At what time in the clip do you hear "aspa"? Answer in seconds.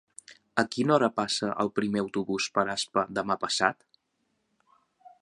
2.77-3.07